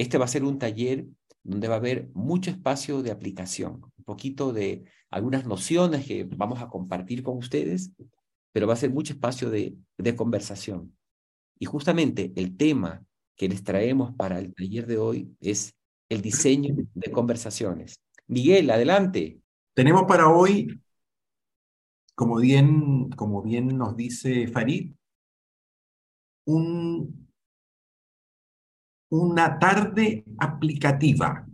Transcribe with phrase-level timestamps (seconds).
[0.00, 1.04] Este va a ser un taller
[1.42, 6.62] donde va a haber mucho espacio de aplicación, un poquito de algunas nociones que vamos
[6.62, 7.92] a compartir con ustedes,
[8.50, 9.76] pero va a ser mucho espacio de,
[10.16, 10.96] conversación.
[11.58, 13.04] Y justamente el tema
[13.36, 15.74] que les traemos para el taller de hoy es
[16.08, 18.00] el diseño de conversaciones.
[18.26, 19.38] Miguel, adelante.
[19.74, 20.80] Tenemos para hoy,
[22.14, 24.94] como bien, como bien nos dice Farid,
[26.46, 27.29] un,
[29.10, 31.46] una tarde aplicativa.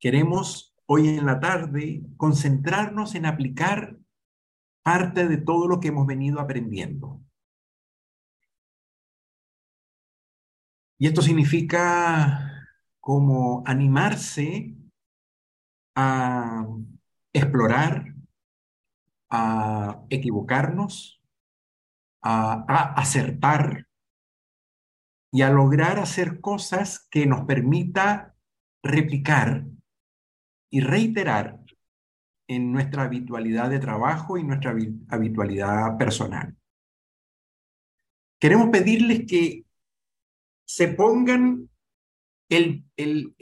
[0.00, 3.98] Queremos hoy en la tarde concentrarnos en aplicar
[4.82, 7.20] parte de todo lo que hemos venido aprendiendo.
[10.98, 14.74] Y esto significa como animarse
[15.94, 16.66] a
[17.32, 18.14] explorar,
[19.28, 21.20] a equivocarnos,
[22.22, 23.85] a, acertar
[25.36, 28.34] y a lograr hacer cosas que nos permita
[28.82, 29.66] replicar
[30.70, 31.60] y reiterar
[32.48, 34.74] en nuestra habitualidad de trabajo y nuestra
[35.10, 36.56] habitualidad personal.
[38.40, 39.66] Queremos pedirles que
[40.64, 41.68] se pongan
[42.48, 43.34] el, el,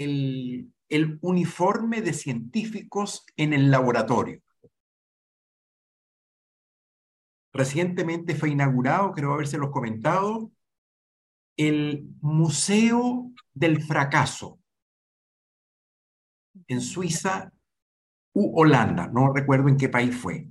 [0.88, 4.42] el, uniforme de científicos en el laboratorio.
[7.52, 10.50] Recientemente fue inaugurado, creo habérselos comentado,
[11.56, 14.58] el Museo del Fracaso
[16.68, 17.52] en Suiza
[18.32, 20.48] u Holanda, no recuerdo en qué país fue.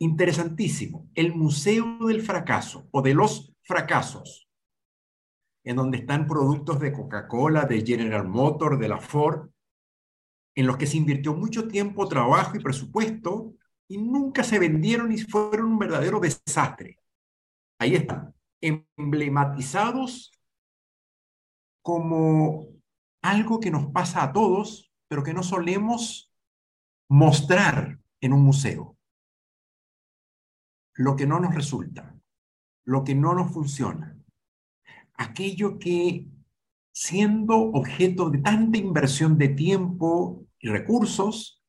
[0.00, 4.48] Interesantísimo, el Museo del Fracaso o de los fracasos
[5.68, 9.50] en donde están productos de Coca-Cola, de General Motors, de la Ford,
[10.54, 13.54] en los que se invirtió mucho tiempo, trabajo y presupuesto
[13.86, 16.98] y nunca se vendieron y fueron un verdadero desastre.
[17.78, 20.32] Ahí están, emblematizados
[21.82, 22.68] como
[23.22, 26.32] algo que nos pasa a todos, pero que no solemos
[27.08, 28.96] mostrar en un museo.
[30.94, 32.16] Lo que no nos resulta,
[32.84, 34.18] lo que no nos funciona
[35.18, 36.26] aquello que,
[36.92, 41.62] siendo objeto de tanta inversión de tiempo y recursos,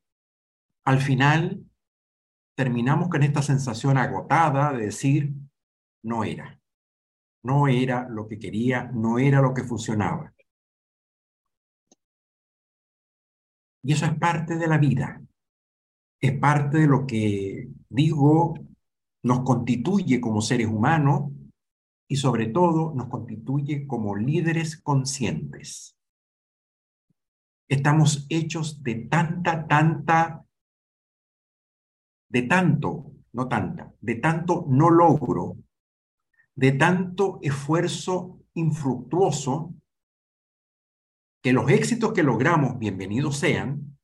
[0.86, 1.66] al final
[2.56, 5.34] terminamos con esta sensación agotada de decir,
[6.04, 6.59] no era,
[7.44, 10.34] no era lo que quería, no era lo que funcionaba.
[13.84, 15.22] Y eso es parte de la vida,
[16.20, 18.56] es parte de lo que digo
[19.24, 21.32] nos constituye como seres humanos
[22.08, 25.96] y sobre todo nos constituye como líderes conscientes.
[27.68, 30.44] Estamos hechos de tanta, tanta,
[32.30, 35.58] de tanto, no tanta, de tanto no logro,
[36.60, 39.74] de tanto esfuerzo infructuoso,
[41.42, 43.98] que los éxitos que logramos, bienvenidos sean,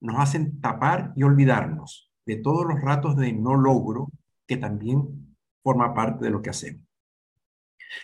[0.00, 4.08] nos hacen tapar y olvidarnos de todos los ratos de no logro
[4.46, 6.86] que también forma parte de lo que hacemos.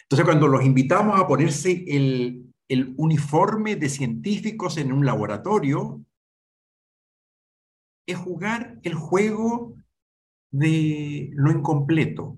[0.02, 6.04] Entonces, cuando los invitamos a ponerse el, el uniforme de científicos en un laboratorio,
[8.04, 9.76] es jugar el juego
[10.50, 12.36] de lo incompleto,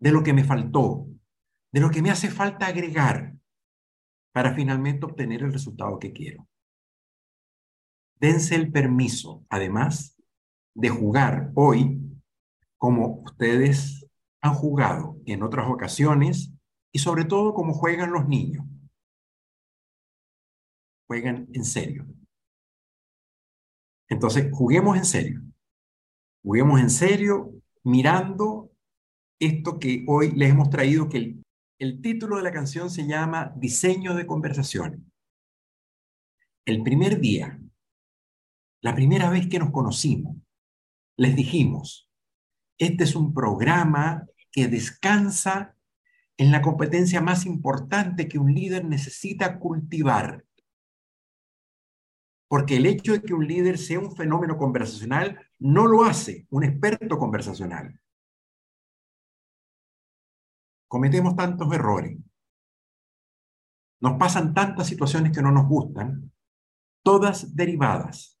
[0.00, 1.06] de lo que me faltó,
[1.72, 3.34] de lo que me hace falta agregar
[4.32, 6.48] para finalmente obtener el resultado que quiero.
[8.16, 10.16] Dense el permiso, además,
[10.74, 12.00] de jugar hoy
[12.76, 14.06] como ustedes
[14.42, 16.52] han jugado en otras ocasiones
[16.92, 18.64] y sobre todo como juegan los niños.
[21.06, 22.06] Juegan en serio.
[24.08, 25.42] Entonces, juguemos en serio.
[26.42, 28.69] Juguemos en serio mirando
[29.40, 31.40] esto que hoy les hemos traído, que
[31.78, 35.00] el, título de la canción se llama Diseño de conversaciones.
[36.66, 37.58] El primer día,
[38.82, 40.36] la primera vez que nos conocimos,
[41.16, 42.10] les dijimos,
[42.78, 45.74] este es un programa que descansa
[46.36, 50.44] en la competencia más importante que un líder necesita cultivar.
[52.48, 56.64] Porque el hecho de que un líder sea un fenómeno conversacional no lo hace un
[56.64, 58.00] experto conversacional.
[60.90, 62.18] Cometemos tantos errores.
[64.00, 66.32] Nos pasan tantas situaciones que no nos gustan,
[67.04, 68.40] todas derivadas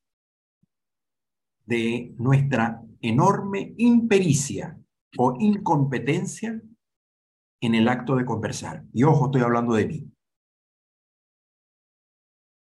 [1.64, 4.76] de nuestra enorme impericia
[5.16, 6.60] o incompetencia
[7.60, 8.84] en el acto de conversar.
[8.92, 10.12] Y ojo, estoy hablando de mí.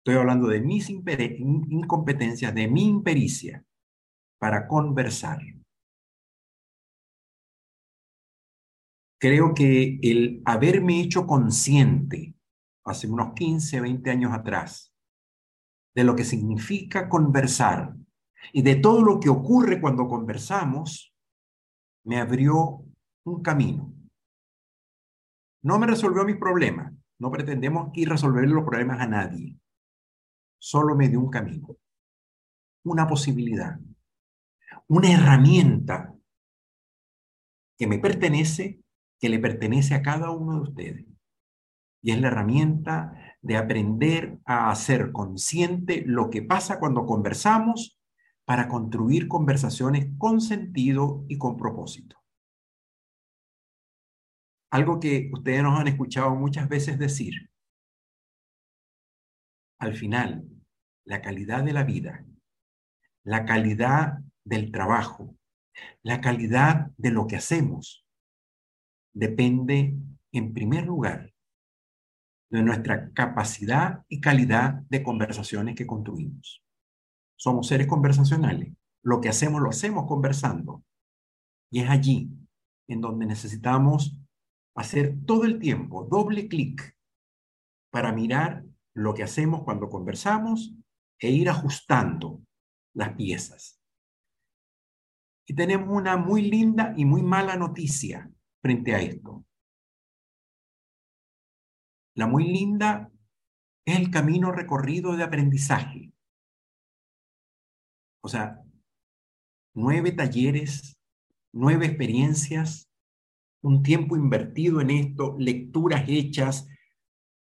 [0.01, 3.65] Estoy hablando de mis incompetencias, de mi impericia
[4.39, 5.41] para conversar.
[9.23, 12.35] Creo que el haberme hecho consciente
[12.85, 14.93] hace unos 15, 20 años atrás,
[15.95, 17.95] de lo que significa conversar
[18.53, 21.15] y de todo lo que ocurre cuando conversamos,
[22.05, 22.85] me abrió
[23.25, 23.95] un camino.
[25.63, 26.93] No me resolvió mis problemas.
[27.21, 29.57] No pretendemos ir resolver los problemas a nadie.
[30.59, 31.77] Solo me dio un camino,
[32.83, 33.79] una posibilidad,
[34.89, 36.13] una herramienta
[37.79, 38.82] que me pertenece,
[39.23, 41.07] que le pertenece a cada uno de ustedes.
[42.03, 48.01] Y es la herramienta de aprender a hacer consciente lo que pasa cuando conversamos
[48.45, 52.17] para construir conversaciones con sentido y con propósito.
[54.73, 57.49] Algo que ustedes nos han escuchado muchas veces decir.
[59.79, 60.49] Al final,
[61.05, 62.27] la calidad de la vida,
[63.23, 65.37] la calidad del trabajo,
[66.03, 68.05] la calidad de lo que hacemos,
[69.13, 69.97] depende
[70.33, 71.33] en primer lugar
[72.51, 76.63] de nuestra capacidad y calidad de conversaciones que construimos.
[77.37, 78.75] Somos seres conversacionales.
[79.03, 80.85] Lo que hacemos lo hacemos conversando.
[81.71, 82.31] Y es allí
[82.89, 84.19] en donde necesitamos
[84.75, 86.97] hacer todo el tiempo doble clic
[87.91, 88.65] para mirar
[88.95, 90.75] lo que hacemos cuando conversamos
[91.19, 92.43] e ir ajustando
[92.95, 93.81] las piezas.
[95.47, 98.32] Y tenemos una muy linda y muy mala noticia
[98.63, 99.45] frente a esto.
[102.15, 103.11] La muy linda
[103.85, 106.13] es el camino recorrido de aprendizaje.
[108.23, 108.63] O sea,
[109.75, 110.97] nueve talleres,
[111.53, 112.89] nueve experiencias,
[113.63, 116.69] un tiempo invertido en esto, lecturas hechas,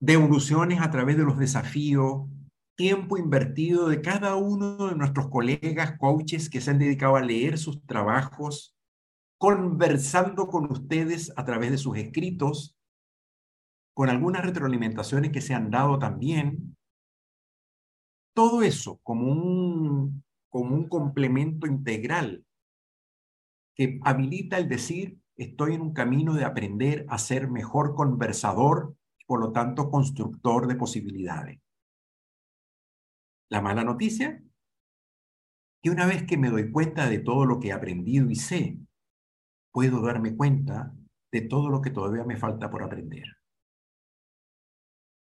[0.00, 2.28] devoluciones a través de los desafíos,
[2.76, 7.58] tiempo invertido de cada uno de nuestros colegas, coaches que se han dedicado a leer
[7.58, 8.76] sus trabajos,
[9.40, 12.76] conversando con ustedes a través de sus escritos,
[13.94, 16.76] con algunas retroalimentaciones que se han dado también.
[18.34, 22.44] Todo eso como un, como un complemento integral
[23.74, 28.94] que habilita el decir, estoy en un camino de aprender a ser mejor conversador
[29.26, 31.60] por lo tanto constructor de posibilidades.
[33.48, 34.42] La mala noticia,
[35.82, 38.78] que una vez que me doy cuenta de todo lo que he aprendido y sé,
[39.72, 40.94] puedo darme cuenta
[41.32, 43.24] de todo lo que todavía me falta por aprender.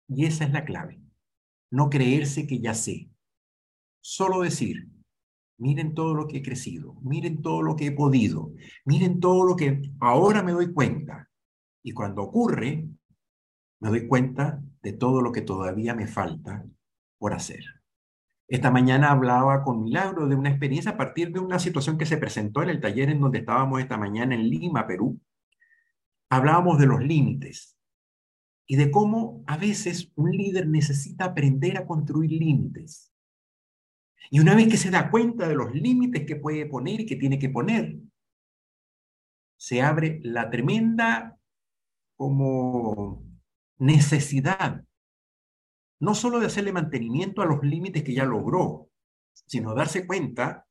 [0.07, 1.01] Y esa es la clave.
[1.71, 3.09] No creerse que ya sé.
[4.01, 4.89] Solo decir,
[5.57, 8.51] miren todo lo que he crecido, miren todo lo que he podido,
[8.85, 11.29] miren todo lo que ahora me doy cuenta.
[11.83, 12.89] Y cuando ocurre,
[13.79, 16.65] me doy cuenta de todo lo que todavía me falta
[17.17, 17.80] por hacer.
[18.51, 22.17] Esta mañana hablaba con Milagro de una experiencia a partir de una situación que se
[22.17, 25.17] presentó en el taller en donde estábamos esta mañana en Lima, Perú.
[26.29, 27.77] Hablábamos de los límites
[28.67, 33.13] y de cómo a veces un líder necesita aprender a construir límites.
[34.29, 37.15] Y una vez que se da cuenta de los límites que puede poner y que
[37.15, 37.99] tiene que poner,
[39.55, 41.39] se abre la tremenda
[42.17, 43.23] como
[43.77, 44.83] necesidad
[46.01, 48.89] no solo de hacerle mantenimiento a los límites que ya logró,
[49.45, 50.67] sino darse cuenta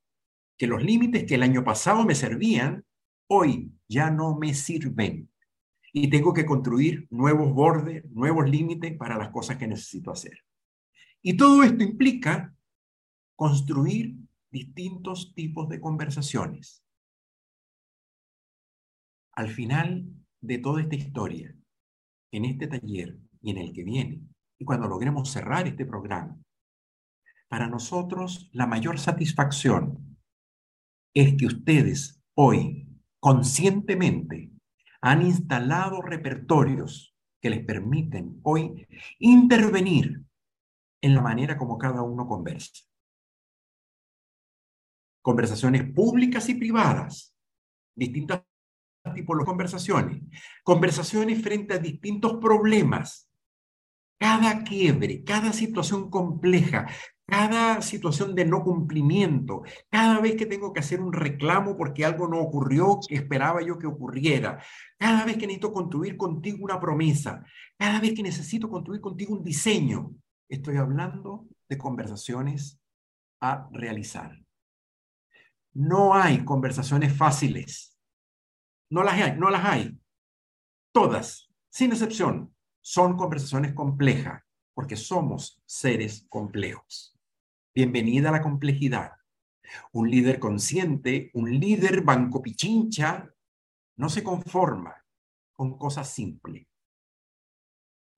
[0.57, 2.85] que los límites que el año pasado me servían,
[3.27, 5.31] hoy ya no me sirven.
[5.93, 10.37] Y tengo que construir nuevos bordes, nuevos límites para las cosas que necesito hacer.
[11.21, 12.53] Y todo esto implica
[13.37, 14.15] construir
[14.51, 16.83] distintos tipos de conversaciones.
[19.33, 20.05] Al final
[20.41, 21.55] de toda esta historia,
[22.31, 24.30] en este taller y en el que viene,
[24.61, 26.37] y cuando logremos cerrar este programa.
[27.49, 30.19] Para nosotros, la mayor satisfacción
[31.15, 32.87] es que ustedes hoy,
[33.19, 34.51] conscientemente,
[35.01, 38.87] han instalado repertorios que les permiten hoy
[39.17, 40.23] intervenir
[41.01, 42.83] en la manera como cada uno conversa.
[45.23, 47.35] Conversaciones públicas y privadas,
[47.95, 48.43] distintas
[49.15, 50.21] tipos de conversaciones,
[50.63, 53.30] conversaciones frente a distintos problemas
[54.21, 56.87] cada quiebre, cada situación compleja,
[57.25, 62.27] cada situación de no cumplimiento, cada vez que tengo que hacer un reclamo porque algo
[62.27, 64.63] no ocurrió que esperaba yo que ocurriera,
[64.99, 67.43] cada vez que necesito construir contigo una promesa,
[67.79, 70.11] cada vez que necesito construir contigo un diseño,
[70.47, 72.79] estoy hablando de conversaciones
[73.41, 74.39] a realizar.
[75.73, 77.97] No hay conversaciones fáciles.
[78.87, 79.97] No las hay, no las hay.
[80.93, 82.50] Todas, sin excepción,
[82.81, 87.15] son conversaciones complejas, porque somos seres complejos.
[87.73, 89.11] Bienvenida a la complejidad.
[89.93, 93.31] Un líder consciente, un líder banco pichincha,
[93.97, 94.95] no se conforma
[95.53, 96.67] con cosas simples.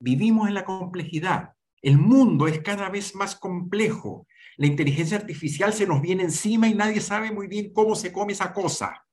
[0.00, 1.54] Vivimos en la complejidad.
[1.82, 4.26] El mundo es cada vez más complejo.
[4.56, 8.32] La inteligencia artificial se nos viene encima y nadie sabe muy bien cómo se come
[8.32, 9.06] esa cosa.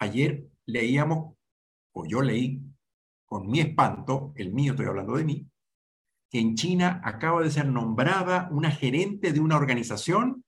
[0.00, 1.36] Ayer leíamos,
[1.92, 2.60] o yo leí
[3.34, 5.50] con mi espanto, el mío estoy hablando de mí,
[6.30, 10.44] que en China acaba de ser nombrada una gerente de una organización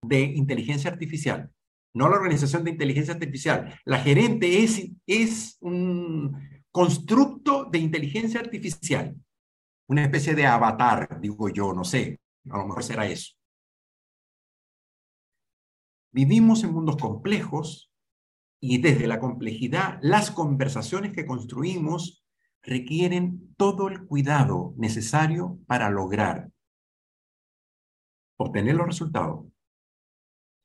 [0.00, 1.50] de inteligencia artificial.
[1.92, 3.80] No la organización de inteligencia artificial.
[3.84, 9.16] La gerente es, es un constructo de inteligencia artificial.
[9.88, 12.20] Una especie de avatar, digo yo, no sé.
[12.48, 13.34] A lo mejor será eso.
[16.12, 17.90] Vivimos en mundos complejos
[18.60, 22.24] y desde la complejidad, las conversaciones que construimos
[22.62, 26.50] requieren todo el cuidado necesario para lograr
[28.38, 29.46] obtener los resultados,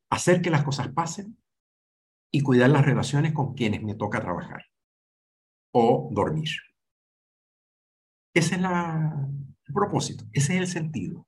[0.10, 1.38] hacer que las cosas pasen
[2.32, 4.66] y cuidar las relaciones con quienes me toca trabajar
[5.74, 6.50] o dormir.
[8.34, 11.28] Ese es el propósito, ese es el sentido.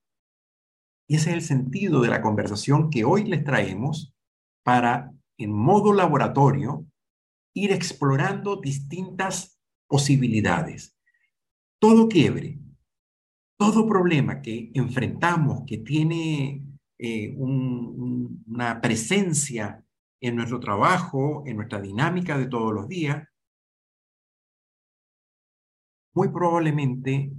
[1.07, 4.13] Y ese es el sentido de la conversación que hoy les traemos
[4.63, 6.85] para en modo laboratorio,
[7.53, 10.97] ir explorando distintas posibilidades.
[11.79, 12.59] Todo quiebre,
[13.57, 16.63] todo problema que enfrentamos, que tiene
[16.97, 19.83] eh, una presencia
[20.21, 23.27] en nuestro trabajo, en nuestra dinámica de todos los días,
[26.13, 27.33] muy probablemente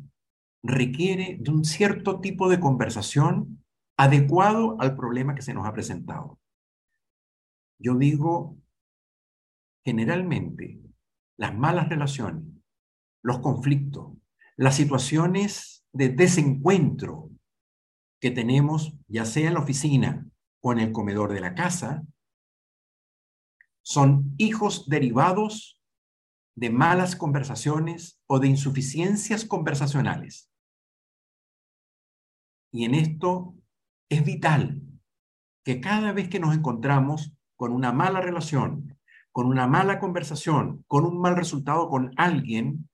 [0.62, 3.64] requiere de un cierto tipo de conversación
[3.96, 6.38] adecuado al problema que se nos ha presentado.
[7.78, 8.56] Yo digo,
[9.84, 10.80] generalmente,
[11.36, 12.44] las malas relaciones,
[13.22, 14.12] los conflictos,
[14.56, 17.30] las situaciones de desencuentro
[18.20, 20.26] que tenemos, ya sea en la oficina
[20.62, 22.04] o en el comedor de la casa,
[23.82, 25.78] son hijos derivados
[26.56, 30.50] de malas conversaciones o de insuficiencias conversacionales.
[32.72, 33.54] Y en esto
[34.08, 34.80] es vital
[35.64, 38.98] que cada vez que nos encontramos con una mala relación,
[39.32, 42.88] con una mala conversación, con un mal resultado con alguien,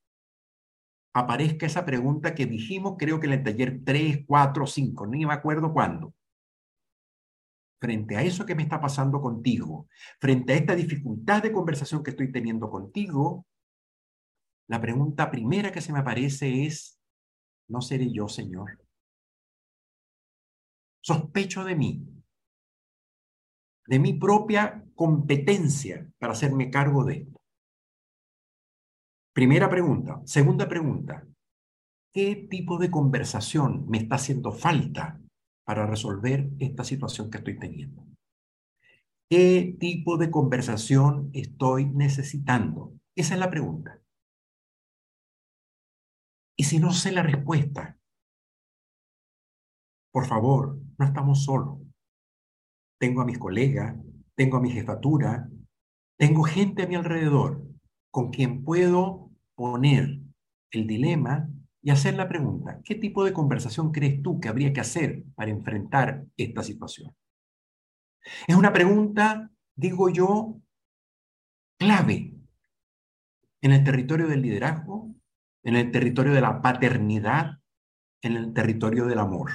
[1.12, 5.34] aparezca esa pregunta que dijimos, creo que en el taller 3, 4, 5, ni me
[5.34, 6.14] acuerdo cuándo.
[7.80, 9.88] Frente a eso que me está pasando contigo,
[10.20, 13.46] frente a esta dificultad de conversación que estoy teniendo contigo,
[14.68, 17.00] la pregunta primera que se me aparece es,
[17.68, 18.78] ¿no seré yo, Señor?
[21.00, 22.19] Sospecho de mí
[23.86, 27.40] de mi propia competencia para hacerme cargo de esto.
[29.32, 30.20] Primera pregunta.
[30.24, 31.26] Segunda pregunta.
[32.12, 35.20] ¿Qué tipo de conversación me está haciendo falta
[35.64, 38.04] para resolver esta situación que estoy teniendo?
[39.30, 42.92] ¿Qué tipo de conversación estoy necesitando?
[43.16, 44.00] Esa es la pregunta.
[46.56, 47.96] Y si no sé la respuesta,
[50.12, 51.78] por favor, no estamos solos
[53.00, 53.96] tengo a mis colegas,
[54.34, 55.48] tengo a mi jefatura,
[56.18, 57.66] tengo gente a mi alrededor
[58.10, 60.20] con quien puedo poner
[60.70, 61.48] el dilema
[61.82, 65.50] y hacer la pregunta, ¿qué tipo de conversación crees tú que habría que hacer para
[65.50, 67.16] enfrentar esta situación?
[68.46, 70.60] Es una pregunta, digo yo,
[71.78, 72.34] clave
[73.62, 75.14] en el territorio del liderazgo,
[75.62, 77.60] en el territorio de la paternidad,
[78.20, 79.50] en el territorio del amor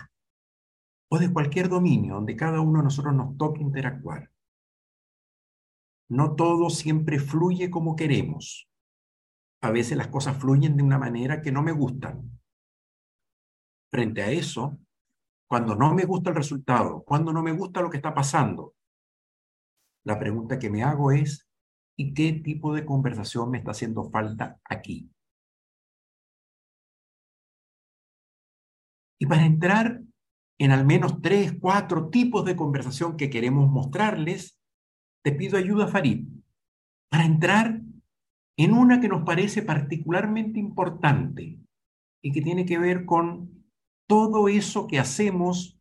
[1.15, 4.31] o de cualquier dominio donde cada uno de nosotros nos toque interactuar.
[6.09, 8.69] No todo siempre fluye como queremos.
[9.61, 12.39] A veces las cosas fluyen de una manera que no me gustan.
[13.91, 14.77] Frente a eso,
[15.47, 18.75] cuando no me gusta el resultado, cuando no me gusta lo que está pasando,
[20.03, 21.47] la pregunta que me hago es,
[21.97, 25.09] ¿y qué tipo de conversación me está haciendo falta aquí?
[29.17, 30.01] Y para entrar
[30.57, 34.59] en al menos tres, cuatro tipos de conversación que queremos mostrarles,
[35.23, 36.27] te pido ayuda, Farid,
[37.09, 37.81] para entrar
[38.57, 41.59] en una que nos parece particularmente importante
[42.21, 43.65] y que tiene que ver con
[44.07, 45.79] todo eso que hacemos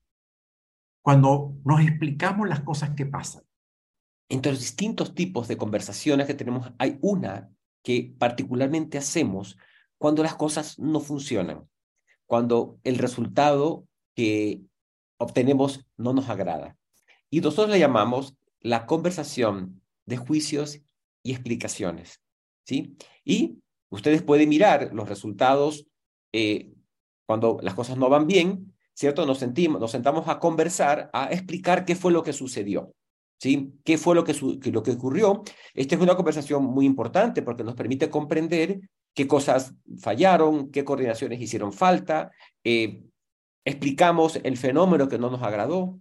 [1.02, 3.42] cuando nos explicamos las cosas que pasan.
[4.28, 7.50] Entre los distintos tipos de conversaciones que tenemos, hay una
[7.82, 9.58] que particularmente hacemos
[9.98, 11.68] cuando las cosas no funcionan,
[12.26, 14.62] cuando el resultado que
[15.18, 16.76] obtenemos no nos agrada.
[17.30, 20.80] Y nosotros le llamamos la conversación de juicios
[21.22, 22.20] y explicaciones.
[22.64, 22.96] ¿sí?
[23.24, 23.58] Y
[23.90, 25.86] ustedes pueden mirar los resultados
[26.32, 26.72] eh,
[27.26, 29.26] cuando las cosas no van bien, ¿cierto?
[29.26, 32.94] Nos, sentimos, nos sentamos a conversar, a explicar qué fue lo que sucedió.
[33.40, 33.74] ¿Sí?
[33.84, 34.32] ¿Qué fue lo que,
[34.70, 35.42] lo que ocurrió?
[35.74, 38.80] Esta es una conversación muy importante porque nos permite comprender
[39.12, 42.30] qué cosas fallaron, qué coordinaciones hicieron falta,
[42.62, 43.02] eh,
[43.64, 45.98] explicamos el fenómeno que no nos agradó.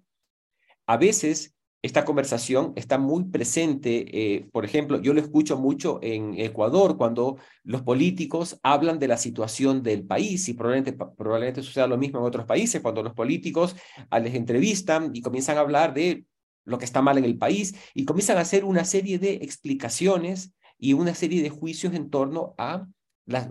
[0.86, 4.06] A veces esta conversación está muy presente,
[4.36, 9.18] eh, por ejemplo, yo lo escucho mucho en Ecuador cuando los políticos hablan de la
[9.18, 13.76] situación del país y probablemente, probablemente suceda lo mismo en otros países, cuando los políticos
[14.22, 16.26] les entrevistan y comienzan a hablar de
[16.64, 20.54] lo que está mal en el país y comienzan a hacer una serie de explicaciones
[20.78, 22.88] y una serie de juicios en torno a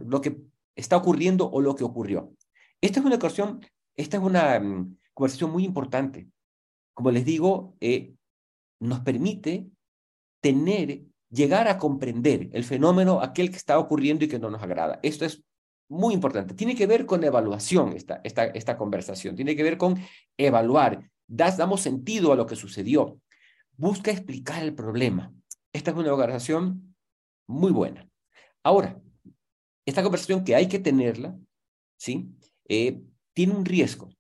[0.07, 0.39] lo que
[0.75, 2.33] está ocurriendo o lo que ocurrió.
[2.81, 3.61] Esta es una cuestión,
[3.97, 6.29] esta es una mm, conversación muy importante.
[6.95, 8.15] Como les digo, eh,
[8.81, 9.69] nos permite
[10.41, 14.99] tener, llegar a comprender el fenómeno, aquel que está ocurriendo y que no nos agrada.
[15.03, 15.43] Esto es
[15.89, 16.55] muy importante.
[16.55, 19.99] Tiene que ver con evaluación esta, esta, esta conversación, tiene que ver con
[20.37, 23.21] evaluar, damos sentido a lo que sucedió,
[23.77, 25.33] busca explicar el problema.
[25.73, 26.95] Esta es una conversación
[27.47, 28.09] muy buena.
[28.63, 29.01] Ahora,
[29.87, 31.37] esta conversación que hay que tenerla,
[31.99, 32.31] ¿sí?
[32.69, 33.03] Eh,
[33.35, 34.11] tiene un riesgo.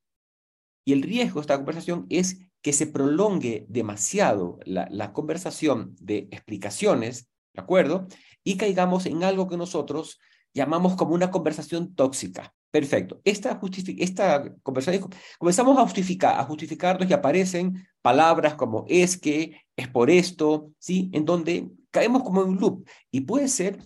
[0.85, 7.29] Y el riesgo de esta conversación es que se prolongue demasiado la, conversación de explicaciones,
[7.53, 8.07] ¿de acuerdo?
[8.45, 10.19] Y caigamos en algo que nosotros
[10.55, 12.55] llamamos como una conversación tóxica.
[12.71, 13.21] Perfecto.
[13.25, 13.61] Esta,
[13.99, 20.09] esta conversación, comenzamos a justificar, a justificarnos y aparecen palabras como es que, es por
[20.09, 21.11] esto, ¿sí?
[21.13, 22.89] En donde caemos como en un loop.
[23.11, 23.79] Y puede ser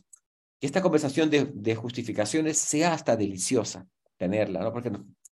[0.60, 4.72] que esta conversación de, de justificaciones sea hasta deliciosa tenerla, ¿no?
[4.72, 4.92] Porque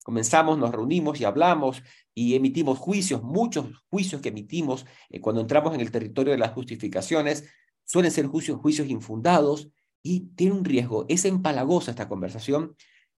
[0.03, 5.73] comenzamos, nos reunimos y hablamos y emitimos juicios, muchos juicios que emitimos eh, cuando entramos
[5.75, 7.49] en el territorio de las justificaciones,
[7.85, 9.69] suelen ser juicios, juicios infundados
[10.01, 12.75] y tiene un riesgo, es empalagosa esta conversación,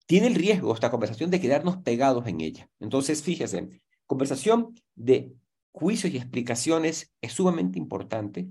[0.05, 2.69] tiene el riesgo esta conversación de quedarnos pegados en ella.
[2.79, 5.33] Entonces, fíjense, conversación de
[5.71, 8.47] juicios y explicaciones es sumamente importante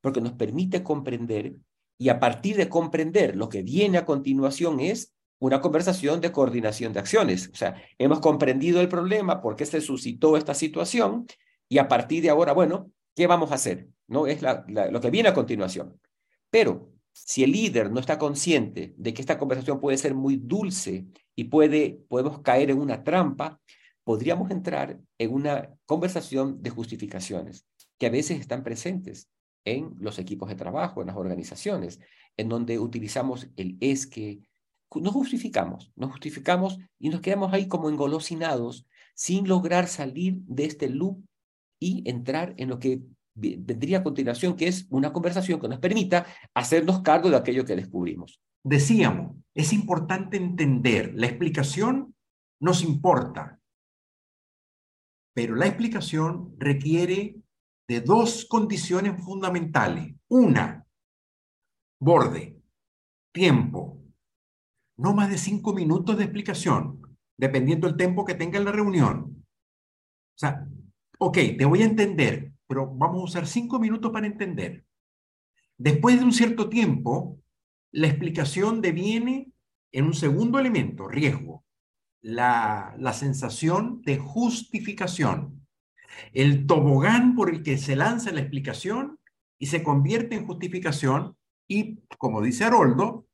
[0.00, 1.56] porque nos permite comprender
[1.98, 5.14] y a partir de comprender lo que viene a continuación es
[5.46, 7.50] una conversación de coordinación de acciones.
[7.52, 11.26] O sea, hemos comprendido el problema, por qué se suscitó esta situación
[11.68, 13.88] y a partir de ahora, bueno, ¿qué vamos a hacer?
[14.06, 14.26] ¿No?
[14.26, 16.00] Es lo que viene a continuación.
[16.50, 21.06] Pero si el líder no está consciente de que esta conversación puede ser muy dulce
[21.34, 23.60] y puede, podemos caer en una trampa,
[24.02, 27.66] podríamos entrar en una conversación de justificaciones
[27.98, 29.28] que a veces están presentes
[29.64, 32.00] en los equipos de trabajo, en las organizaciones,
[32.36, 34.40] en donde utilizamos el es que,
[35.00, 40.88] nos justificamos, nos justificamos y nos quedamos ahí como engolosinados sin lograr salir de este
[40.88, 41.24] loop
[41.80, 43.02] y entrar en lo que
[43.34, 47.76] vendría a continuación, que es una conversación que nos permita hacernos cargo de aquello que
[47.76, 48.40] descubrimos.
[48.62, 52.14] Decíamos, es importante entender, la explicación
[52.60, 53.60] nos importa,
[55.34, 57.36] pero la explicación requiere
[57.88, 60.14] de dos condiciones fundamentales.
[60.28, 60.86] Una,
[62.00, 62.56] borde,
[63.32, 64.03] tiempo,
[64.96, 67.00] no más de cinco minutos de explicación,
[67.36, 69.44] dependiendo del tiempo que tenga la reunión.
[70.34, 70.66] O sea,
[71.18, 74.84] ok, te voy a entender, pero vamos a usar cinco minutos para entender.
[75.76, 77.40] Después de un cierto tiempo,
[77.92, 79.52] la explicación deviene
[79.92, 81.64] en un segundo elemento, riesgo,
[82.22, 85.66] la, la sensación de justificación,
[86.32, 89.18] el tobogán por el que se lanza la explicación
[89.58, 91.36] y se convierte en justificación
[91.68, 93.26] y, como dice Haroldo,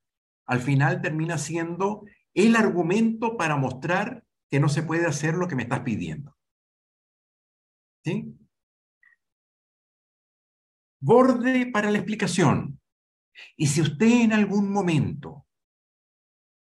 [0.50, 5.54] al final termina siendo el argumento para mostrar que no se puede hacer lo que
[5.54, 6.36] me estás pidiendo.
[8.04, 8.36] ¿Sí?
[11.00, 12.80] Borde para la explicación.
[13.56, 15.46] Y si usted en algún momento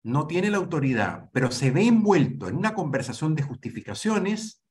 [0.03, 4.63] no tiene la autoridad, pero se ve envuelto en una conversación de justificaciones,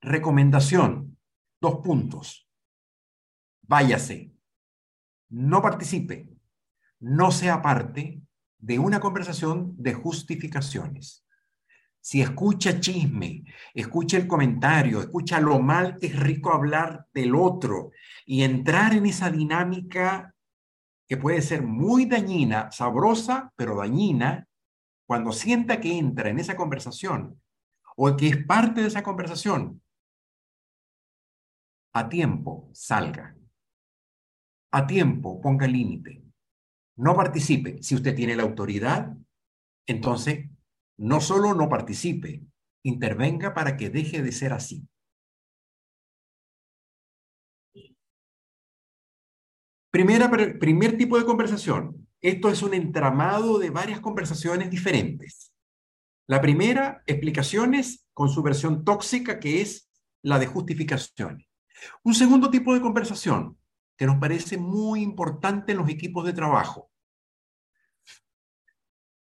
[0.00, 1.18] recomendación,
[1.60, 2.48] dos puntos.
[3.60, 4.34] Váyase,
[5.28, 6.35] no participe,
[7.00, 8.20] no sea parte
[8.58, 11.24] de una conversación de justificaciones.
[12.00, 17.90] Si escucha chisme, escucha el comentario, escucha lo mal que es rico hablar del otro
[18.24, 20.34] y entrar en esa dinámica
[21.08, 24.46] que puede ser muy dañina, sabrosa, pero dañina,
[25.06, 27.40] cuando sienta que entra en esa conversación
[27.96, 29.82] o que es parte de esa conversación,
[31.92, 33.36] a tiempo salga.
[34.70, 36.25] A tiempo ponga límite
[36.96, 37.82] no participe.
[37.82, 39.14] Si usted tiene la autoridad,
[39.86, 40.48] entonces
[40.98, 42.42] no solo no participe,
[42.82, 44.86] intervenga para que deje de ser así.
[49.90, 52.06] Primera, primer tipo de conversación.
[52.20, 55.52] Esto es un entramado de varias conversaciones diferentes.
[56.26, 59.90] La primera, explicaciones con su versión tóxica, que es
[60.22, 61.46] la de justificaciones.
[62.02, 63.58] Un segundo tipo de conversación,
[63.96, 66.90] que nos parece muy importante en los equipos de trabajo.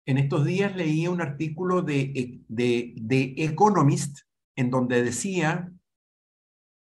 [0.06, 4.20] En estos días leí un artículo de, de, de Economist
[4.54, 5.72] en donde decía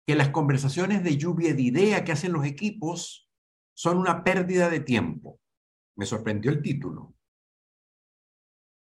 [0.07, 3.29] que las conversaciones de lluvia de idea que hacen los equipos
[3.75, 5.41] son una pérdida de tiempo.
[5.97, 7.15] Me sorprendió el título.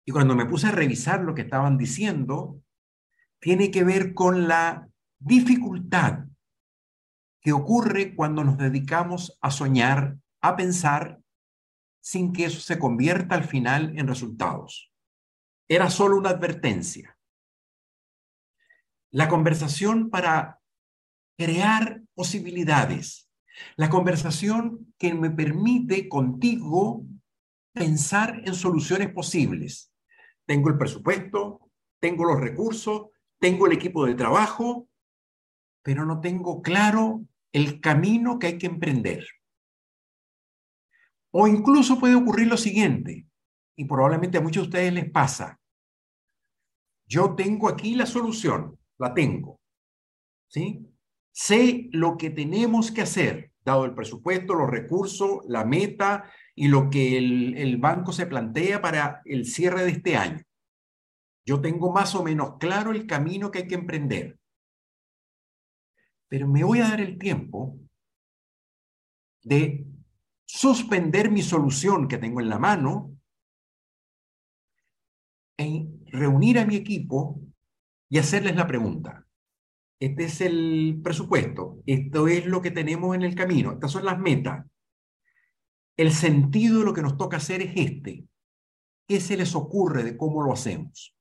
[0.05, 2.61] Y cuando me puse a revisar lo que estaban diciendo,
[3.41, 6.27] tiene que ver con la dificultad
[7.45, 11.21] que ocurre cuando nos dedicamos a soñar, a pensar
[12.01, 14.91] sin que eso se convierta al final en resultados.
[15.69, 17.19] Era solo una advertencia.
[19.11, 20.63] La conversación para
[21.37, 23.31] crear posibilidades.
[23.77, 27.05] La conversación que me permite contigo
[27.75, 29.93] pensar en soluciones posibles.
[30.47, 34.89] Tengo el presupuesto, tengo los recursos, tengo el equipo de trabajo,
[35.83, 39.25] pero no tengo claro el camino que hay que emprender.
[41.31, 43.27] O incluso puede ocurrir lo siguiente,
[43.77, 45.61] y probablemente a muchos de ustedes les pasa.
[47.07, 49.61] Yo tengo aquí la solución, la tengo.
[50.49, 50.85] ¿Sí?
[51.33, 56.91] Sé lo que tenemos que hacer, dado el presupuesto, los recursos, la meta y lo
[56.91, 60.43] que el, el banco se plantea para el cierre de este año.
[61.47, 64.39] Yo tengo más o menos claro el camino que hay que emprender.
[66.35, 67.79] Pero me voy a dar el tiempo
[69.45, 69.87] de
[70.45, 73.17] suspender mi solución que tengo en la mano
[75.57, 77.41] e reunir a mi equipo
[78.09, 79.25] y hacerles la pregunta.
[80.01, 84.19] Este es el presupuesto, esto es lo que tenemos en el camino, estas son las
[84.19, 84.67] metas.
[85.97, 88.27] El sentido de lo que nos toca hacer es este.
[89.07, 91.14] ¿Qué se les ocurre de cómo lo hacemos?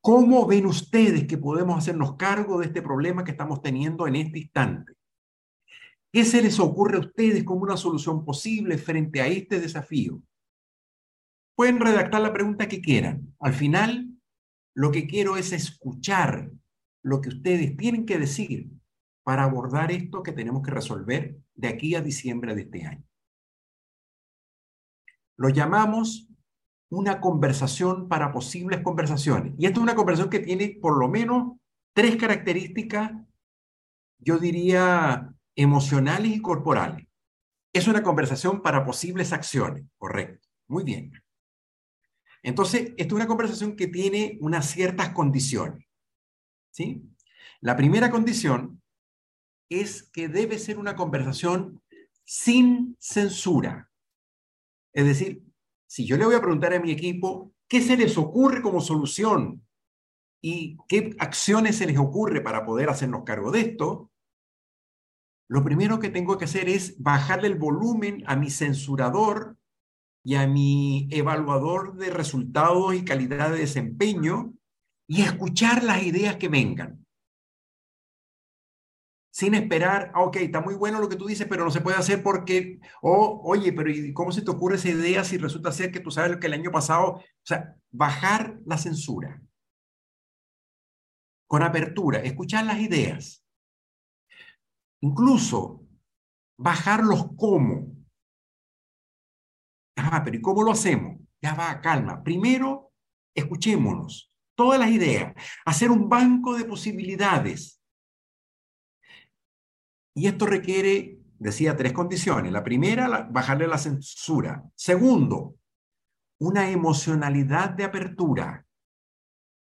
[0.00, 4.38] ¿Cómo ven ustedes que podemos hacernos cargo de este problema que estamos teniendo en este
[4.38, 4.94] instante?
[6.12, 10.22] ¿Qué se les ocurre a ustedes como una solución posible frente a este desafío?
[11.54, 13.34] Pueden redactar la pregunta que quieran.
[13.40, 14.08] Al final,
[14.74, 16.50] lo que quiero es escuchar
[17.02, 18.70] lo que ustedes tienen que decir
[19.24, 23.04] para abordar esto que tenemos que resolver de aquí a diciembre de este año.
[25.36, 26.27] Lo llamamos
[26.90, 29.54] una conversación para posibles conversaciones.
[29.58, 31.58] Y esta es una conversación que tiene por lo menos
[31.92, 33.12] tres características,
[34.18, 37.06] yo diría, emocionales y corporales.
[37.72, 40.48] Es una conversación para posibles acciones, correcto.
[40.66, 41.12] Muy bien.
[42.42, 45.86] Entonces, esta es una conversación que tiene unas ciertas condiciones.
[46.70, 47.02] ¿Sí?
[47.60, 48.80] La primera condición
[49.68, 51.82] es que debe ser una conversación
[52.24, 53.90] sin censura.
[54.92, 55.42] Es decir,
[55.88, 59.66] si yo le voy a preguntar a mi equipo qué se les ocurre como solución
[60.40, 64.10] y qué acciones se les ocurre para poder hacernos cargo de esto,
[65.48, 69.56] lo primero que tengo que hacer es bajarle el volumen a mi censurador
[70.22, 74.54] y a mi evaluador de resultados y calidad de desempeño
[75.08, 77.06] y escuchar las ideas que vengan.
[79.38, 81.96] Sin esperar, ah, ok, está muy bueno lo que tú dices, pero no se puede
[81.96, 85.92] hacer porque, o, oye, pero ¿y cómo se te ocurre esa idea si resulta ser
[85.92, 89.40] que tú sabes lo que el año pasado, o sea, bajar la censura.
[91.46, 93.46] Con apertura, escuchar las ideas.
[95.02, 95.86] Incluso
[96.58, 97.94] bajar los cómo.
[99.98, 101.16] Ah, pero ¿y cómo lo hacemos?
[101.40, 102.24] Ya va, calma.
[102.24, 102.90] Primero,
[103.36, 105.32] escuchémonos todas las ideas,
[105.64, 107.77] hacer un banco de posibilidades.
[110.18, 112.50] Y esto requiere, decía, tres condiciones.
[112.50, 114.64] La primera, bajarle la censura.
[114.74, 115.54] Segundo,
[116.40, 118.66] una emocionalidad de apertura,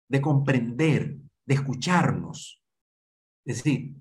[0.07, 2.63] de comprender, de escucharnos.
[3.45, 3.93] Es decir,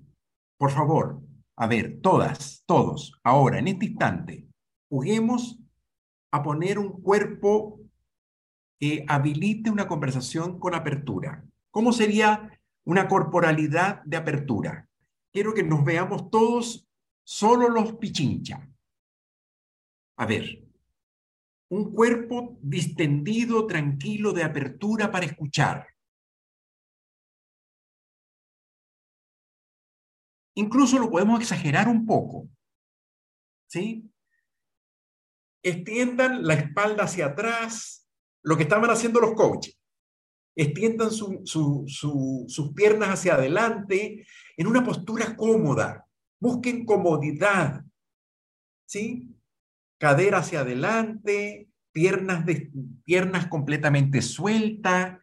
[0.57, 1.21] por favor,
[1.57, 4.47] a ver, todas, todos, ahora, en este instante,
[4.87, 5.59] juguemos
[6.31, 7.81] a poner un cuerpo
[8.79, 11.43] que habilite una conversación con apertura.
[11.71, 14.87] ¿Cómo sería una corporalidad de apertura?
[15.37, 16.89] Quiero que nos veamos todos
[17.23, 18.67] solo los pichincha.
[20.17, 20.67] A ver,
[21.69, 25.95] un cuerpo distendido, tranquilo, de apertura para escuchar.
[30.55, 32.49] Incluso lo podemos exagerar un poco.
[33.67, 34.11] ¿Sí?
[35.61, 38.09] Extiendan la espalda hacia atrás,
[38.41, 39.76] lo que estaban haciendo los coaches.
[40.59, 44.25] Extiendan sus piernas hacia adelante
[44.57, 46.07] en una postura cómoda.
[46.39, 47.85] Busquen comodidad.
[48.87, 49.29] ¿Sí?
[49.99, 52.43] Cadera hacia adelante, piernas,
[53.03, 55.19] piernas completamente sueltas.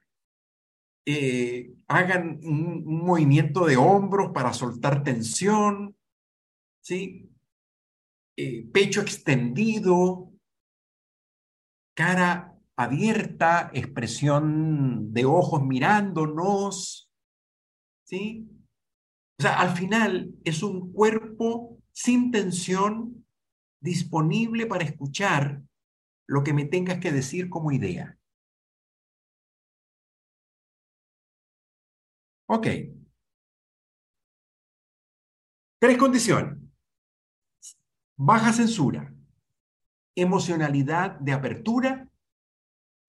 [1.05, 5.97] Eh, hagan un, un, movimiento de hombros para soltar tensión.
[6.81, 7.29] ¿Sí?
[8.37, 10.33] Eh, pecho extendido,
[11.95, 17.11] cara abierta, expresión de ojos mirándonos,
[18.05, 18.49] ¿sí?
[19.39, 23.27] O sea, al final es un cuerpo sin tensión,
[23.81, 25.63] disponible para escuchar
[26.27, 28.19] lo que me tengas que decir como idea.
[32.47, 32.67] Ok.
[35.81, 36.59] Tres condiciones.
[38.17, 39.13] Baja censura,
[40.15, 42.09] emocionalidad de apertura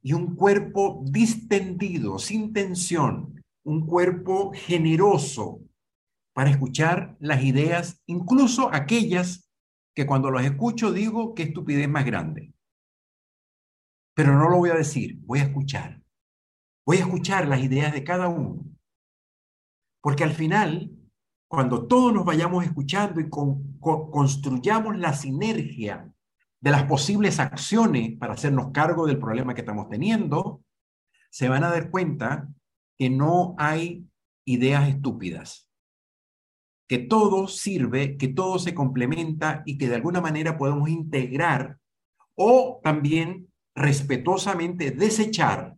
[0.05, 5.61] y un cuerpo distendido, sin tensión, un cuerpo generoso
[6.31, 9.51] para escuchar las ideas, incluso aquellas
[9.95, 12.53] que cuando los escucho digo qué estupidez más grande.
[14.13, 16.03] Pero no lo voy a decir, voy a escuchar.
[16.85, 18.63] Voy a escuchar las ideas de cada uno.
[20.03, 20.91] Porque al final,
[21.49, 26.13] cuando todos nos vayamos escuchando y construyamos la sinergia
[26.61, 30.63] de las posibles acciones para hacernos cargo del problema que estamos teniendo,
[31.29, 32.47] se van a dar cuenta
[32.97, 34.07] que no hay
[34.45, 35.69] ideas estúpidas,
[36.87, 41.77] que todo sirve, que todo se complementa y que de alguna manera podemos integrar
[42.35, 45.75] o también respetuosamente desechar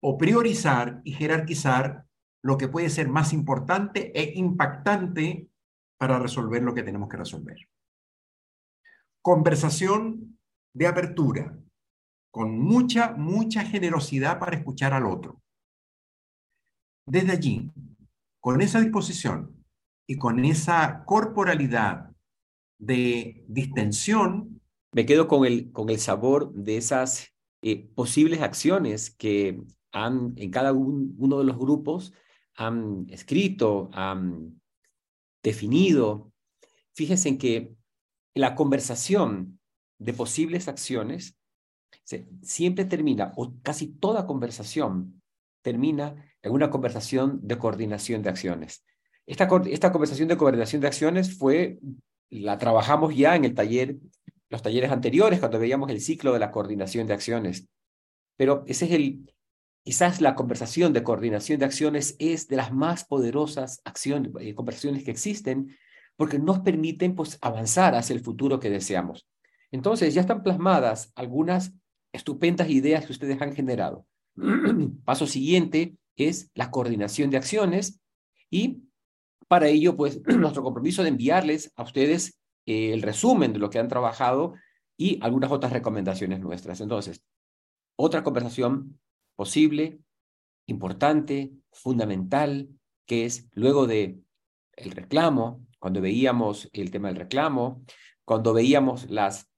[0.00, 2.04] o priorizar y jerarquizar
[2.42, 5.48] lo que puede ser más importante e impactante
[5.98, 7.68] para resolver lo que tenemos que resolver.
[9.28, 10.38] Conversación
[10.72, 11.54] de apertura,
[12.30, 15.42] con mucha, mucha generosidad para escuchar al otro.
[17.06, 17.70] Desde allí,
[18.40, 19.62] con esa disposición
[20.06, 22.10] y con esa corporalidad
[22.78, 24.62] de distensión.
[24.92, 27.28] Me quedo con el, con el sabor de esas
[27.60, 29.60] eh, posibles acciones que
[29.92, 32.14] han en cada uno de los grupos
[32.54, 34.58] han escrito, han
[35.42, 36.32] definido.
[36.94, 37.77] Fíjense en que
[38.38, 39.58] la conversación
[39.98, 41.36] de posibles acciones
[42.40, 45.20] siempre termina, o casi toda conversación
[45.62, 48.84] termina en una conversación de coordinación de acciones.
[49.26, 51.80] Esta, esta conversación de coordinación de acciones fue,
[52.30, 53.96] la trabajamos ya en el taller,
[54.50, 57.66] los talleres anteriores, cuando veíamos el ciclo de la coordinación de acciones.
[58.36, 59.34] Pero ese es el,
[59.82, 65.02] quizás la conversación de coordinación de acciones es de las más poderosas acciones, eh, conversaciones
[65.02, 65.76] que existen,
[66.18, 69.28] porque nos permiten pues, avanzar hacia el futuro que deseamos.
[69.70, 71.72] Entonces, ya están plasmadas algunas
[72.12, 74.04] estupendas ideas que ustedes han generado.
[75.04, 78.00] Paso siguiente es la coordinación de acciones
[78.50, 78.82] y
[79.46, 83.78] para ello, pues, nuestro compromiso de enviarles a ustedes eh, el resumen de lo que
[83.78, 84.54] han trabajado
[84.96, 86.80] y algunas otras recomendaciones nuestras.
[86.80, 87.22] Entonces,
[87.94, 88.98] otra conversación
[89.36, 90.00] posible,
[90.66, 92.70] importante, fundamental,
[93.06, 94.18] que es luego de
[94.74, 97.84] el reclamo, cuando veíamos el tema del reclamo,
[98.24, 99.48] cuando veíamos las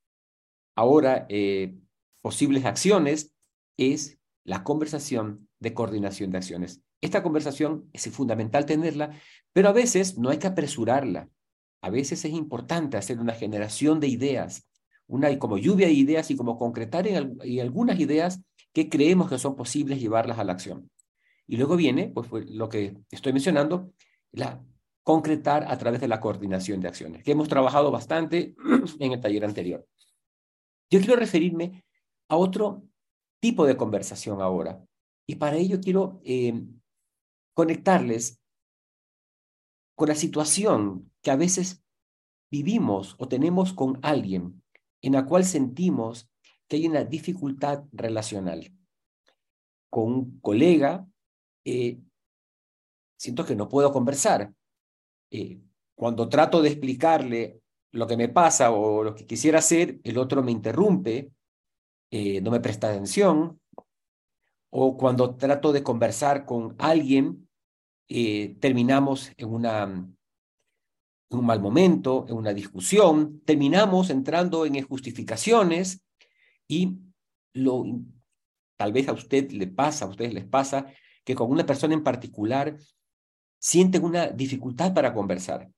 [0.76, 1.74] ahora eh,
[2.22, 3.32] posibles acciones,
[3.76, 6.82] es la conversación de coordinación de acciones.
[7.00, 9.10] Esta conversación es fundamental tenerla,
[9.52, 11.28] pero a veces no hay que apresurarla.
[11.82, 14.68] A veces es importante hacer una generación de ideas,
[15.06, 18.40] una como lluvia de ideas y como concretar en, algunas ideas
[18.72, 20.90] que creemos que son posibles llevarlas a la acción.
[21.46, 23.92] Y luego viene, pues, pues lo que estoy mencionando,
[24.30, 24.62] la
[25.10, 28.54] concretar a través de la coordinación de acciones, que hemos trabajado bastante
[29.00, 29.84] en el taller anterior.
[30.88, 31.84] Yo quiero referirme
[32.28, 32.84] a otro
[33.40, 34.80] tipo de conversación ahora,
[35.26, 36.62] y para ello quiero eh,
[37.54, 38.40] conectarles
[39.96, 41.82] con la situación que a veces
[42.48, 44.62] vivimos o tenemos con alguien
[45.02, 46.30] en la cual sentimos
[46.68, 48.72] que hay una dificultad relacional.
[49.90, 51.04] Con un colega,
[51.64, 51.98] eh,
[53.18, 54.54] siento que no puedo conversar
[55.30, 55.60] eh,
[55.94, 57.60] cuando trato de explicarle
[57.92, 61.32] lo que me pasa o lo que quisiera hacer, el otro me interrumpe,
[62.10, 63.60] eh, no me presta atención,
[64.70, 67.48] o cuando trato de conversar con alguien,
[68.08, 70.08] eh, terminamos en, una,
[71.30, 76.02] un mal momento, en una discusión, terminamos entrando en justificaciones
[76.68, 76.98] y
[77.52, 77.84] lo,
[78.76, 80.86] tal vez a usted le pasa, a ustedes les pasa,
[81.24, 82.76] que con una persona en particular
[83.60, 85.70] sienten una dificultad para conversar.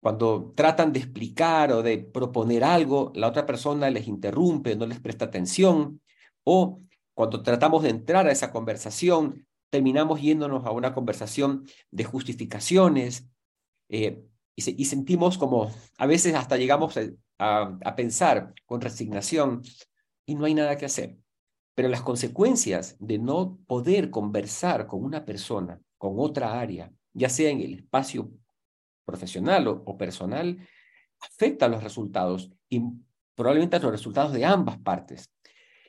[0.00, 5.00] Cuando tratan de explicar o de proponer algo, la otra persona les interrumpe, no les
[5.00, 6.02] presta atención,
[6.44, 6.82] o
[7.14, 13.28] cuando tratamos de entrar a esa conversación, terminamos yéndonos a una conversación de justificaciones
[13.88, 14.24] eh,
[14.56, 16.98] y, sentimos como, a veces hasta llegamos
[17.38, 19.62] a pensar con resignación
[20.26, 21.16] y no hay nada que hacer.
[21.74, 27.50] Pero las consecuencias de no poder conversar con una persona, con otra área, ya sea
[27.50, 28.30] en el espacio
[29.04, 30.58] profesional o, personal,
[31.20, 32.82] afecta a los resultados y
[33.34, 35.30] probablemente a los resultados de ambas partes.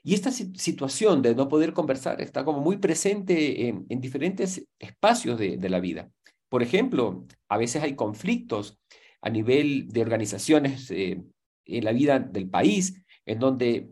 [0.03, 5.69] Y esta situación de no poder conversar está como muy presente en, diferentes espacios de,
[5.69, 6.11] la vida.
[6.49, 8.77] Por ejemplo, a veces hay conflictos
[9.21, 11.23] a nivel de organizaciones eh,
[11.65, 13.89] en la vida del país, en donde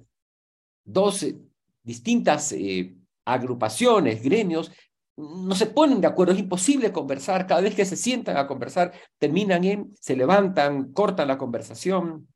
[0.83, 1.37] dos eh,
[1.83, 2.93] distintas eh,
[3.25, 4.71] agrupaciones, gremios,
[5.17, 8.93] no se ponen de acuerdo, es imposible conversar, cada vez que se sientan a conversar,
[9.17, 12.27] terminan en, se levantan, cortan la conversación,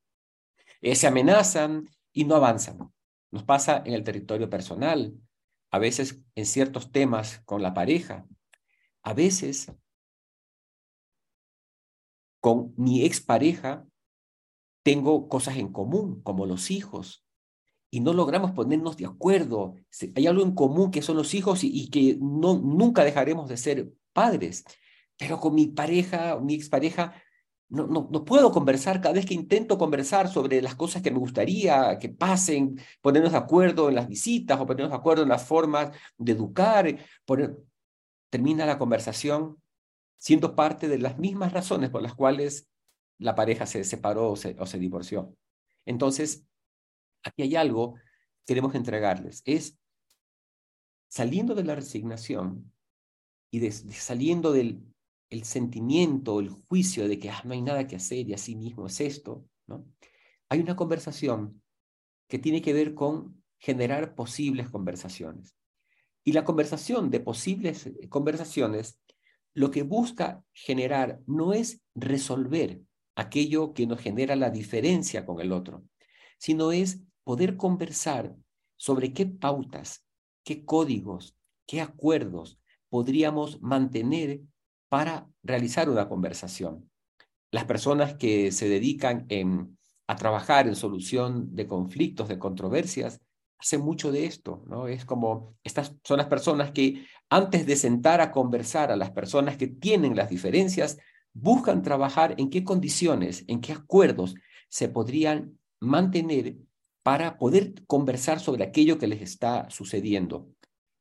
[0.82, 2.78] se amenazan y no avanzan.
[3.32, 5.14] Nos pasa en el territorio personal,
[5.72, 8.26] a veces en ciertos temas con la pareja,
[9.04, 9.72] a veces
[12.40, 13.86] con mi expareja
[14.84, 17.25] tengo cosas en común, como los hijos,
[17.96, 19.76] y no logramos ponernos de acuerdo.
[20.16, 23.90] Hay algo en común que son los hijos y, que no, nunca dejaremos de ser
[24.12, 24.66] padres.
[25.16, 27.14] Pero con mi pareja, mi expareja,
[27.70, 31.20] no, no, no, puedo conversar cada vez que intento conversar sobre las cosas que me
[31.20, 35.48] gustaría que pasen, ponernos de acuerdo en las visitas o ponernos de acuerdo en las
[35.48, 36.98] formas de educar.
[38.30, 39.56] Termina la conversación
[40.18, 42.68] siendo parte de las mismas razones por las cuales
[43.20, 45.34] la pareja se separó o se, o se divorció.
[45.86, 46.46] Entonces,
[47.26, 49.42] aquí hay algo que queremos entregarles.
[49.44, 49.78] Es
[51.10, 52.72] saliendo de la resignación
[53.52, 54.82] y saliendo del
[55.30, 58.88] el sentimiento, el juicio de que ah, no hay nada que hacer y así mismo
[58.88, 59.86] es esto, ¿no?
[60.50, 61.62] Hay una conversación
[62.28, 65.56] que tiene que ver con generar posibles conversaciones.
[66.24, 69.00] Y la conversación de posibles eh, conversaciones
[69.54, 72.82] lo que busca generar no es resolver
[73.16, 75.84] aquello que nos genera la diferencia con el otro,
[76.38, 78.34] sino es poder conversar
[78.78, 80.06] sobre qué pautas,
[80.46, 81.36] qué códigos,
[81.68, 82.58] qué acuerdos
[82.90, 84.40] podríamos mantener
[84.88, 86.90] para realizar una conversación.
[87.52, 89.28] Las personas que se dedican
[90.08, 93.20] a trabajar en solución de conflictos, de controversias,
[93.58, 94.88] hacen mucho de esto, ¿no?
[94.88, 99.58] Es como, estas son las personas que antes de sentar a conversar a las personas
[99.58, 100.98] que tienen las diferencias,
[101.34, 104.36] buscan trabajar en qué condiciones, en qué acuerdos
[104.70, 106.58] se podrían mantener
[107.06, 110.50] para poder conversar sobre aquello que les está sucediendo.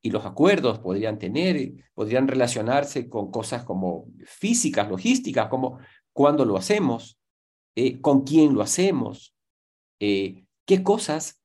[0.03, 5.79] Y los acuerdos podrían tener, podrían relacionarse con cosas como físicas, logísticas, como
[6.13, 7.17] cuándo lo hacemos,
[7.75, 9.35] eh, con quién lo hacemos,
[9.99, 11.41] eh, qué cosas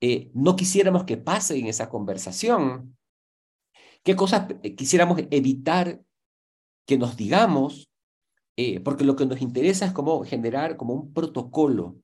[0.00, 2.98] eh, no quisiéramos que pase en esa conversación,
[4.02, 6.02] qué cosas quisiéramos evitar
[6.88, 7.88] que nos digamos,
[8.82, 11.98] porque lo que nos interesa es como generar como un protocolo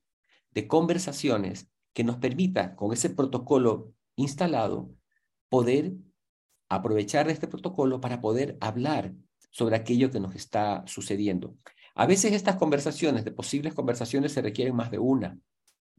[0.52, 4.88] de conversaciones que nos permita, con ese protocolo instalado,
[5.48, 5.94] poder
[6.68, 9.14] aprovechar este protocolo para poder hablar
[9.50, 11.56] sobre aquello que nos está sucediendo.
[11.96, 15.36] A veces estas conversaciones, de posibles conversaciones, se requieren más de una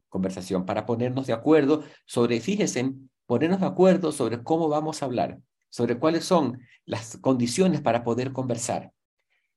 [0.08, 2.94] conversación para ponernos de acuerdo sobre, fíjense,
[3.26, 8.32] ponernos de acuerdo sobre cómo vamos a hablar, sobre cuáles son las condiciones para poder
[8.32, 8.90] conversar.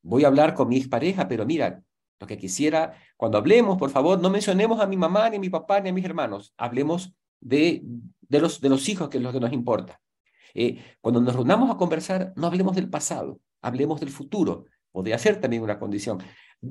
[0.02, 1.82] Voy a hablar con mi pareja, pero mira,
[2.24, 5.50] lo que quisiera, cuando hablemos, por favor, no mencionemos a mi mamá, ni a mi
[5.50, 7.84] papá, ni a mis hermanos, hablemos de
[8.34, 10.02] de los, de los hijos, que es lo que nos importa.
[10.54, 14.66] Eh, cuando nos reunamos a conversar, no hablemos del pasado, hablemos del futuro.
[14.92, 16.18] Podría ser también una condición.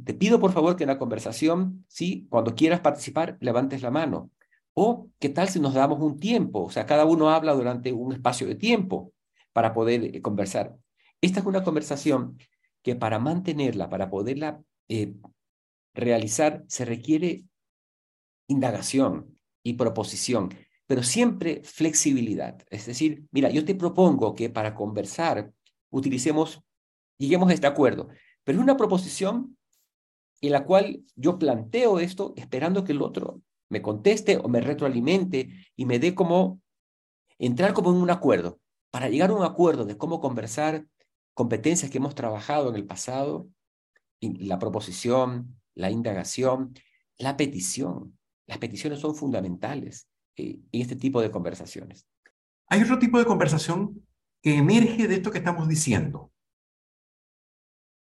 [0.05, 4.31] Te pido, por favor, que en la conversación, sí, cuando quieras participar, levantes la mano.
[4.75, 6.65] O, ¿qué tal si nos damos un tiempo?
[6.65, 9.12] O sea, cada uno habla durante un espacio de tiempo
[9.53, 10.77] para poder eh, conversar.
[11.21, 12.38] Esta es una conversación
[12.83, 15.15] que para mantenerla, para poderla eh,
[15.94, 17.44] realizar, se requiere
[18.48, 20.50] indagación y proposición
[20.92, 22.62] pero siempre flexibilidad.
[22.68, 25.50] Es decir, mira, yo te propongo que para conversar
[25.88, 26.62] utilicemos,
[27.16, 28.09] lleguemos a este acuerdo,
[28.44, 29.57] pero es una proposición
[30.42, 35.48] en la cual yo planteo esto esperando que el otro me conteste o me retroalimente
[35.76, 36.61] y me dé como
[37.38, 38.61] entrar como en un acuerdo.
[38.90, 40.87] Para llegar a un acuerdo de cómo conversar
[41.33, 43.48] competencias que hemos trabajado en el pasado,
[44.20, 46.75] la proposición, la indagación,
[47.18, 48.18] la petición.
[48.47, 50.09] Las peticiones son fundamentales.
[50.37, 52.07] Eh, en este tipo de conversaciones.
[52.68, 54.07] Hay otro tipo de conversación
[54.41, 56.33] que emerge de esto que estamos diciendo.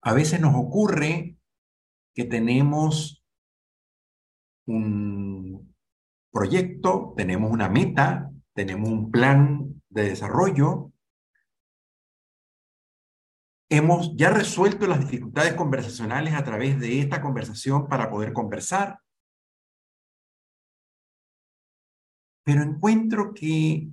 [0.02, 1.38] A veces nos ocurre
[2.14, 3.26] que tenemos
[4.66, 5.76] un
[6.32, 10.93] proyecto, tenemos una meta, tenemos un plan de desarrollo.
[13.76, 19.00] Hemos ya resuelto las dificultades conversacionales a través de esta conversación para poder conversar.
[22.44, 23.90] pero encuentro que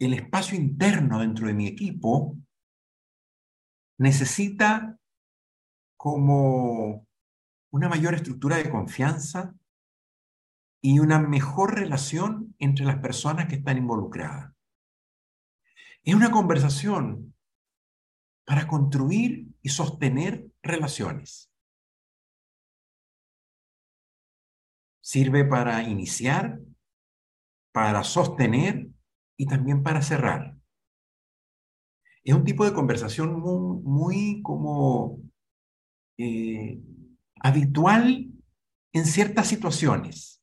[0.00, 2.36] el espacio interno dentro de mi equipo
[3.98, 4.98] necesita
[5.96, 7.06] como
[7.70, 9.54] una mayor estructura de confianza
[10.82, 14.52] y una mejor relación entre las personas que están involucradas.
[16.02, 17.35] Es una conversación
[18.46, 21.52] para construir y sostener relaciones.
[25.02, 26.60] Sirve para iniciar,
[27.72, 28.88] para sostener
[29.36, 30.56] y también para cerrar.
[32.24, 35.20] Es un tipo de conversación muy, como
[36.18, 36.80] eh,
[37.40, 38.30] habitual
[38.92, 40.42] en ciertas situaciones.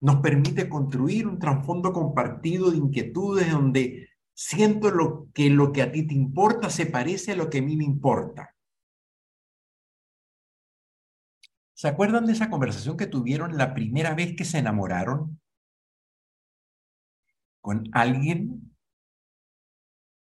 [0.00, 5.90] Nos permite construir un trasfondo compartido de inquietudes donde siento lo que lo que a
[5.90, 8.54] ti te importa se parece a lo que a mí me importa.
[11.72, 15.40] ¿Se acuerdan de esa conversación que tuvieron la primera vez que se enamoraron?
[17.60, 18.72] Con alguien.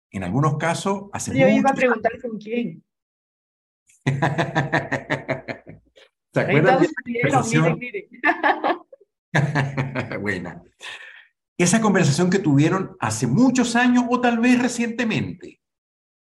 [0.09, 2.83] En algunos casos, hace Yo iba a preguntar con quién.
[6.33, 7.79] ¿Se acuerdan de esa conversación?
[10.21, 10.63] Buena.
[11.57, 15.59] Esa conversación que tuvieron hace muchos años o tal vez recientemente.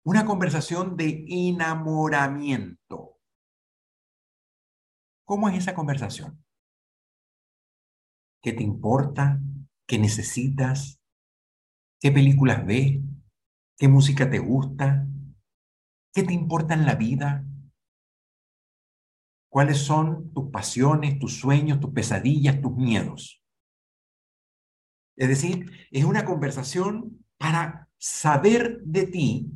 [0.05, 3.19] Una conversación de enamoramiento.
[5.25, 6.45] ¿Cómo es esa conversación?
[8.41, 9.41] ¿Qué te importa?
[9.89, 11.01] ¿Qué necesitas?
[12.01, 13.01] ¿Qué películas ves?
[13.77, 15.09] ¿Qué música te gusta?
[16.15, 17.45] ¿Qué te importa en la vida?
[19.51, 23.43] ¿Cuáles son tus pasiones, tus sueños, tus pesadillas, tus miedos?
[25.17, 29.51] Es decir, es una conversación para saber de ti,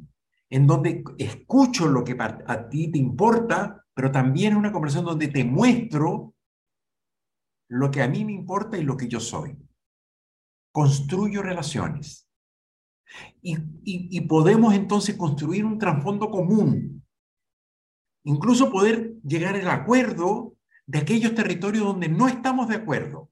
[0.49, 5.29] en donde escucho lo que a ti te importa, pero también es una conversación donde
[5.29, 6.35] te muestro
[7.69, 9.57] lo que a mí me importa y lo que yo soy.
[10.73, 12.29] Construyo relaciones.
[13.43, 17.05] Y, podemos entonces construir un trasfondo común.
[18.25, 20.57] Incluso poder llegar al acuerdo
[20.87, 23.30] de aquellos territorios donde no estamos de acuerdo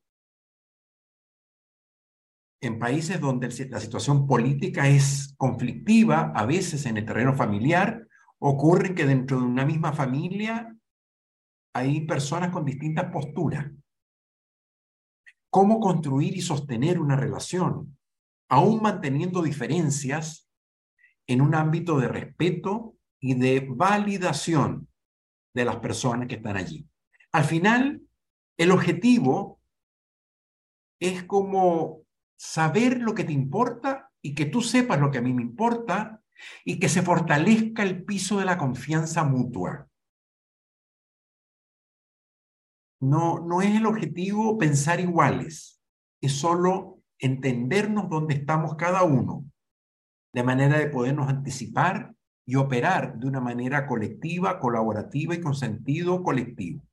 [2.61, 8.06] en países donde la situación política es conflictiva, a veces en el terreno familiar,
[8.38, 10.74] ocurre que dentro de una misma familia
[11.74, 13.70] hay personas con distintas posturas.
[15.50, 17.96] ¿Cómo construir y sostener una relación,
[18.50, 20.48] aún manteniendo diferencias
[21.26, 24.88] en un ámbito de respeto y de validación
[25.54, 26.86] de las personas que están allí?
[27.32, 28.02] Al final,
[28.56, 29.61] el objetivo
[31.00, 32.02] es como
[32.39, 36.22] saber lo que te importa y que tú sepas lo que a mí me importa
[36.64, 39.89] y que se fortalezca el piso de la confianza mutua.
[43.01, 45.82] No, no es el objetivo pensar iguales,
[46.20, 49.45] es solo entendernos dónde estamos cada uno,
[50.32, 52.14] de manera de podernos anticipar
[52.47, 56.89] y operar de una manera colectiva, colaborativa y con sentido colectivo.